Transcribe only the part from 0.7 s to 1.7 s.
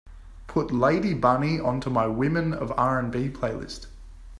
lady bunny